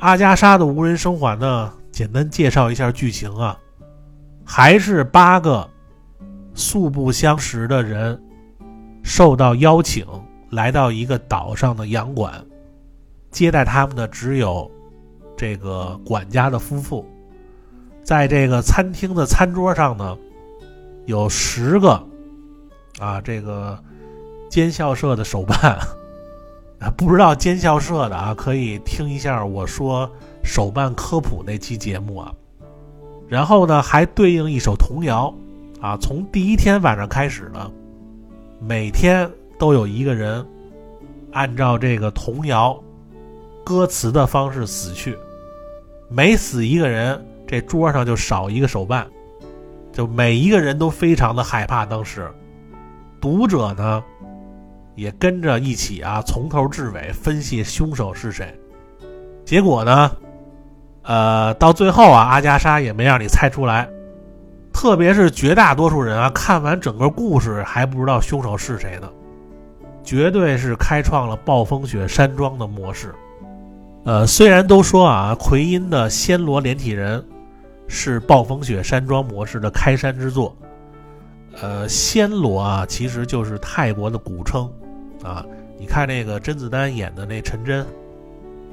[0.00, 1.72] 阿加莎的无人生还呢？
[1.90, 3.58] 简单介绍一下剧情啊，
[4.44, 5.68] 还是八个
[6.54, 8.20] 素不相识的人
[9.02, 10.06] 受到邀请
[10.50, 12.44] 来到一个岛上的洋馆，
[13.30, 14.70] 接待他们的只有
[15.36, 17.04] 这个管家的夫妇。
[18.02, 20.16] 在这个餐厅的餐桌上呢，
[21.06, 22.02] 有十个
[22.98, 23.78] 啊，这个
[24.48, 25.78] 奸笑社的手办。
[26.80, 30.08] 啊，不知道奸笑社的啊，可以听一下我说
[30.44, 32.32] 手办科普那期节目啊。
[33.28, 35.34] 然后呢，还对应一首童谣
[35.80, 37.70] 啊，从第一天晚上开始呢，
[38.60, 39.28] 每天
[39.58, 40.46] 都有一个人
[41.32, 42.78] 按照这个童谣
[43.64, 45.18] 歌词的方式死去，
[46.08, 49.06] 每死一个人，这桌上就少一个手办，
[49.92, 51.84] 就每一个人都非常的害怕。
[51.84, 52.30] 当时
[53.20, 54.02] 读者呢。
[54.98, 58.52] 也跟着一起啊，从头至尾分析凶手是谁。
[59.44, 60.10] 结果呢，
[61.02, 63.88] 呃，到最后啊，阿加莎也没让你猜出来。
[64.72, 69.08] 特别是绝大多数人啊，看完整个故事还不知道凶手是谁呢。
[70.08, 73.14] 绝对是开创了暴风雪山庄的模式。
[74.06, 77.22] 呃，虽然都说啊，奎因的暹罗连体人
[77.88, 80.56] 是暴风雪山庄模式的开山之作。
[81.60, 84.66] 呃，暹罗啊，其实就是泰国的古称。
[85.22, 85.44] 啊，
[85.78, 87.86] 你看那个甄子丹演的那陈真，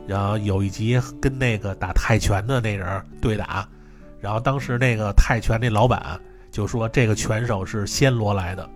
[0.07, 3.67] 然后有一集跟那个打泰拳的那人对打，
[4.21, 6.17] 然后当时那个泰拳那老板
[6.49, 8.69] 就说这个拳手是暹罗来的，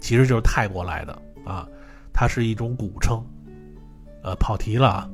[0.00, 1.68] 其实就是泰国来的啊，
[2.12, 3.24] 它是一种古称。
[4.22, 5.08] 呃，跑题了啊，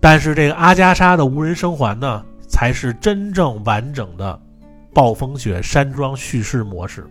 [0.00, 4.40] 但是这个阿加莎的无人生还呢，才是真正完整的
[4.94, 7.06] 暴风雪山庄叙事模式。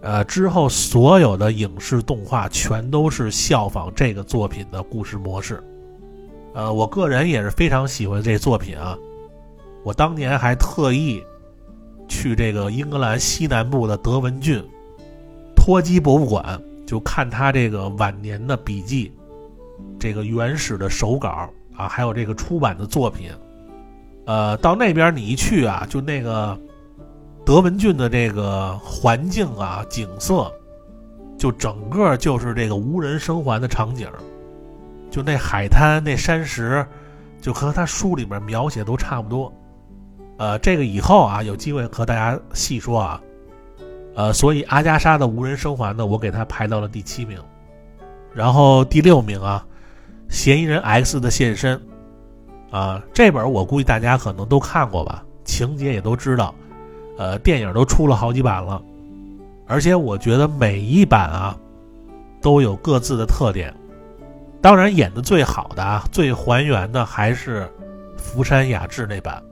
[0.00, 5.62] 呃，之后所有的影视动画全都是效仿这个作品的故事模式。
[6.54, 8.96] 呃，我个人也是非常喜欢这作品啊。
[9.84, 11.20] 我当年还特意
[12.06, 14.62] 去这个英格兰西南部的德文郡
[15.56, 16.60] 托基博物馆，
[16.92, 19.10] 就看他这个晚年的笔记，
[19.98, 23.30] 这个原始的手稿啊，还有这个出版的作品。
[24.26, 26.54] 呃，到那边你一去啊，就那个。
[27.46, 30.52] 德文郡的这个环境啊，景色，
[31.38, 34.06] 就整个就是这个无人生还的场景，
[35.10, 36.86] 就那海滩、那山石，
[37.40, 39.50] 就和他书里面描写都差不多。
[40.36, 43.18] 呃，这个以后啊，有机会和大家细说啊。
[44.14, 47.38] 呃，所以阿加莎的无人生还呢，我给他排到了第七名。
[48.34, 49.64] 然后第六名啊，
[50.28, 51.80] 嫌疑人 X 的现身
[52.70, 56.54] 啊，这本我估计大家可能都看过吧，情节也都知道。
[57.18, 58.82] 呃，电影都出了好几版了，
[59.66, 61.56] 而且我觉得每一版啊
[62.40, 63.72] 都有各自的特点。
[64.62, 67.68] 当然，演的最好的啊，最还原的还是
[68.16, 69.42] 福山雅治那版。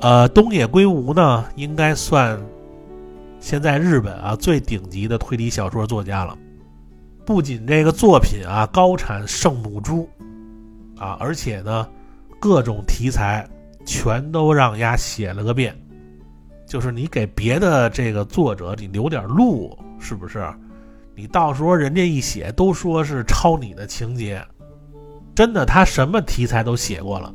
[0.00, 2.40] 呃，东野圭吾呢，应该算
[3.40, 6.36] 现在日本啊最顶级的推理小说作家了。
[7.24, 10.08] 不仅这个作品啊高产圣母猪
[10.98, 11.88] 啊，而且呢
[12.38, 13.48] 各种题材
[13.84, 15.76] 全都让丫写了个遍。
[16.66, 20.46] 就是你给别的这个作者你留点路，是不是？
[21.16, 24.40] 你到时候人家一写都说是抄你的情节，
[25.34, 27.34] 真的他什么题材都写过了。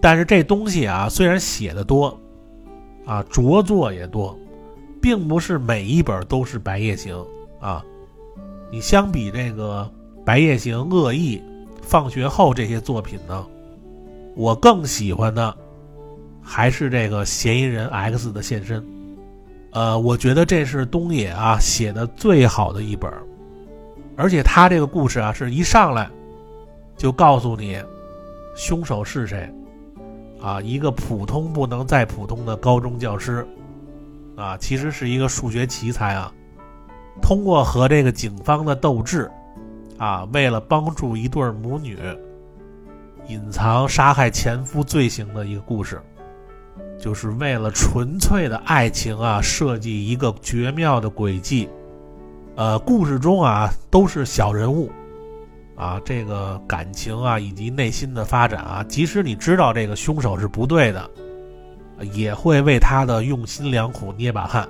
[0.00, 2.18] 但是这东西啊，虽然写的多，
[3.04, 4.38] 啊着作也多，
[5.06, 7.14] 并不是每一本都是《白夜行》
[7.64, 7.80] 啊。
[8.72, 9.88] 你相比这个
[10.24, 11.38] 《白夜行》《恶意》
[11.80, 13.46] 《放学后》这些作品呢，
[14.34, 15.56] 我更喜欢的。
[16.42, 18.84] 还是这个嫌疑人 X 的现身，
[19.70, 23.08] 呃，我觉得这是东野啊写的最好的一本，
[24.16, 26.10] 而且他这个故事啊是一上来
[26.96, 27.80] 就告诉你
[28.56, 29.48] 凶手是谁，
[30.40, 33.46] 啊，一个普通不能再普通的高中教师，
[34.36, 36.32] 啊，其实是一个数学奇才啊，
[37.22, 39.30] 通过和这个警方的斗智，
[39.98, 41.98] 啊，为了帮助一对母女
[43.28, 46.00] 隐藏杀害前夫罪行的一个故事，
[47.00, 51.68] 就是为了纯粹的爱情啊，设计一个绝妙的诡计。
[52.54, 54.90] 呃，故事中啊都是小人物，
[55.74, 61.10] 啊，这个感情啊以及内心的发展啊，即使你知道这个凶手是不对的，
[62.12, 64.68] 也会为他的用心良苦捏把汗。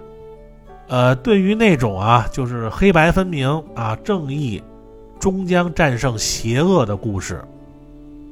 [0.89, 4.63] 呃，对于那种啊就是黑白分明啊，正义
[5.19, 7.43] 终将战胜邪恶的故事，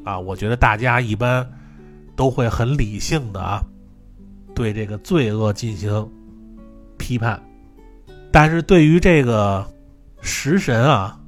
[0.05, 1.45] 啊，我觉得大家一般
[2.15, 3.61] 都会很理性的啊，
[4.55, 6.09] 对这个罪恶进行
[6.97, 7.43] 批判。
[8.31, 9.67] 但是对于这个
[10.21, 11.19] 食神啊，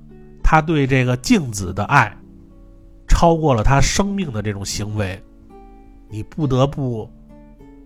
[0.45, 2.17] 他对这个镜子的爱，
[3.09, 5.21] 超过了他生命的这种行为，
[6.09, 7.11] 你不得不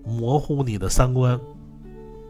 [0.05, 1.39] 模糊你的三观。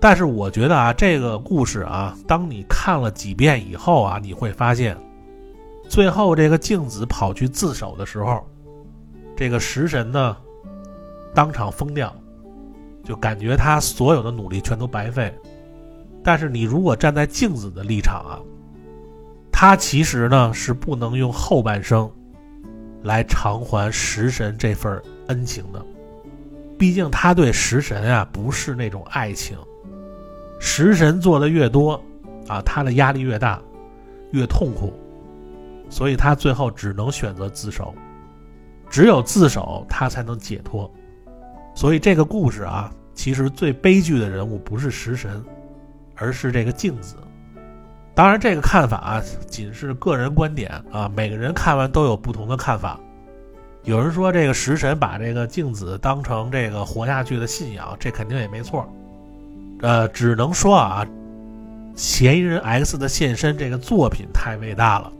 [0.00, 4.96] 但是我觉得啊，这个故事啊，当你看了几遍以后啊，你会发现，
[5.88, 8.42] 最后这个镜子跑去自首的时候，
[9.36, 10.36] 这个食神呢，
[11.34, 12.14] 当场疯掉，
[13.04, 15.34] 就感觉他所有的努力全都白费。
[16.24, 18.40] 但是你如果站在镜子的立场啊，
[19.52, 22.10] 他其实呢是不能用后半生
[23.02, 25.84] 来偿还食神这份恩情的，
[26.80, 29.56] 毕竟他对食神啊不是那种爱情，
[30.58, 32.02] 食神做的越多
[32.48, 33.60] 啊，他的压力越大，
[34.32, 34.92] 越痛苦，
[35.90, 37.94] 所以他最后只能选择自首，
[38.88, 40.90] 只有自首他才能解脱，
[41.74, 45.40] 所以这个故事啊，其实最悲剧的人物不是食神。
[46.22, 47.16] 而是这个镜子，
[48.14, 53.00] 当然这个看法啊，仅是个人观点啊，每个人看完都有不同的看法。
[53.84, 58.86] 有人说这个食神把这个镜子当成这个活下去的信仰，这肯定也没错。
[59.80, 61.06] 呃，只能说啊，
[61.94, 65.12] 嫌疑人 X 的现身这个作品太伟大了，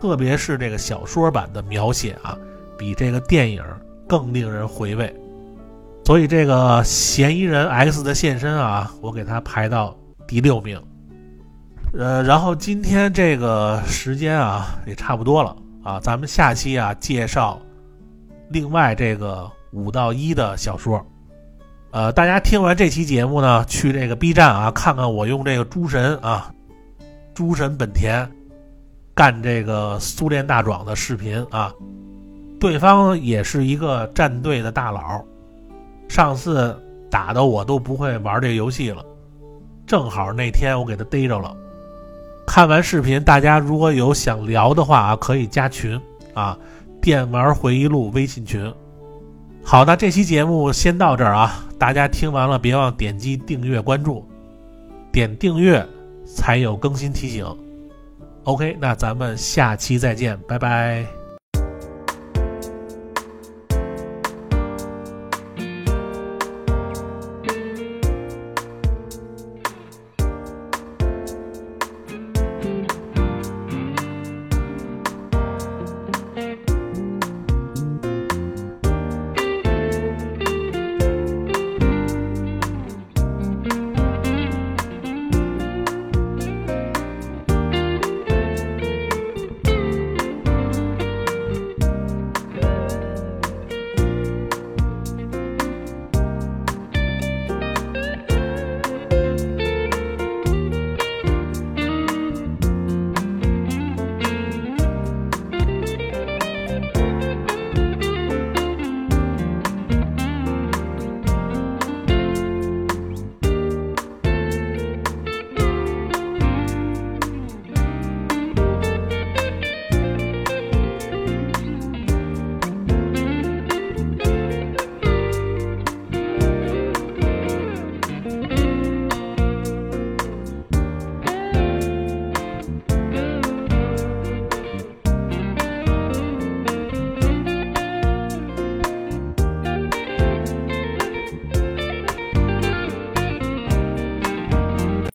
[0.00, 2.38] 特别是这个小说版的描写啊，
[2.78, 3.62] 比这个电影
[4.08, 5.14] 更令人回味。
[6.04, 9.96] 所以这个嫌疑人 X 的现身啊，我给他排到。
[10.24, 10.80] 第六名，
[11.92, 17.60] 呃，然后今天这个时间啊也差不多了啊，咱们下期啊介绍
[18.52, 21.04] 另外这个五到一的小说，
[21.90, 26.52] 呃，大家听完这期节目呢，去这个 B 站啊看看我用这个诸神啊，
[27.32, 28.30] 诸神本田
[29.14, 31.72] 干这个苏联大壮的视频啊，
[32.60, 35.24] 对方也是一个战队的大佬，
[36.08, 36.78] 上次
[37.10, 39.02] 打的我都不会玩这个游戏了。
[39.86, 41.56] 正好那天我给他逮着了，
[42.46, 45.98] 看完视频，大家如果有想聊的话啊，可以加群
[46.34, 46.58] 啊，
[47.02, 48.72] 电玩回忆录微信群。
[49.62, 54.24] 好，那这期节目先到这儿啊，大家听完了别忘点击订阅关注，
[55.12, 55.86] 点订阅
[56.24, 57.44] 才有更新提醒。
[58.44, 61.21] OK，那咱们下期再见，拜拜。